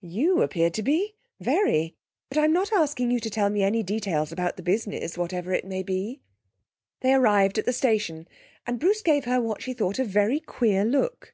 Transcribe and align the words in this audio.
'You 0.00 0.42
appear 0.42 0.70
to 0.70 0.82
be 0.82 1.14
very. 1.38 1.94
But 2.30 2.38
I'm 2.38 2.52
not 2.52 2.72
asking 2.72 3.12
you 3.12 3.20
to 3.20 3.30
tell 3.30 3.48
me 3.48 3.62
any 3.62 3.84
details 3.84 4.32
about 4.32 4.56
the 4.56 4.62
business, 4.64 5.16
whatever 5.16 5.52
it 5.52 5.64
may 5.64 5.84
be.' 5.84 6.20
They 6.98 7.14
arrived 7.14 7.58
at 7.58 7.64
the 7.64 7.72
station, 7.72 8.26
and 8.66 8.80
Bruce 8.80 9.02
gave 9.02 9.24
her 9.26 9.40
what 9.40 9.62
she 9.62 9.74
thought 9.74 10.00
a 10.00 10.04
very 10.04 10.40
queer 10.40 10.84
look. 10.84 11.32